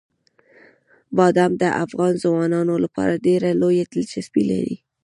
[1.17, 4.75] بادام د افغان ځوانانو لپاره ډېره لویه دلچسپي لري.